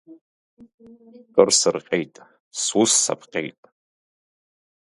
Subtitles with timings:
[1.33, 2.15] Кыр сырҟьеит,
[2.61, 3.61] сус саԥҟьеит.